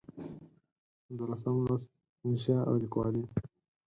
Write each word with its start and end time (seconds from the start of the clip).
پنځلسم 1.05 1.55
لوست: 1.65 1.87
انشأ 2.25 2.57
او 2.69 2.75
لیکوالي 2.81 3.23